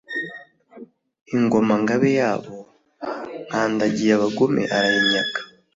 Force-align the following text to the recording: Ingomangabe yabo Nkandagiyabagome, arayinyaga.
Ingomangabe 1.35 2.09
yabo 2.19 2.55
Nkandagiyabagome, 3.47 4.61
arayinyaga. 4.75 5.39